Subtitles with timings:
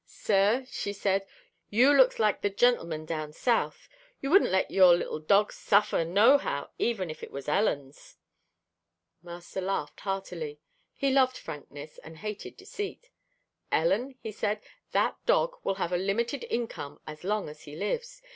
[0.07, 1.27] "Sir," she said,
[1.69, 3.87] "you looks like the gen'l'men down South
[4.19, 8.17] you wouldn't let your little dog suffer nohow, even if it was Ellen's."
[9.21, 10.59] Master laughed heartily.
[10.95, 13.11] He loved frankness, and hated deceit.
[13.71, 14.61] "Ellen," he said,
[14.91, 18.23] "that dog will have a limited income as long as he lives.